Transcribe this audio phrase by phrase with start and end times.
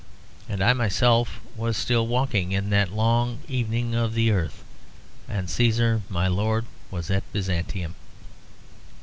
[0.49, 4.63] And I myself was still walking in that long evening of the earth;
[5.29, 7.93] and Caesar my lord was at Byzantium.